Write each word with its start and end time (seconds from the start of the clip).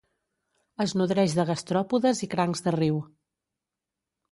Es 0.85 0.95
nodreix 1.01 1.35
de 1.41 1.45
gastròpodes 1.51 2.23
i 2.29 2.31
crancs 2.33 2.65
de 2.69 2.77
riu. 2.79 3.01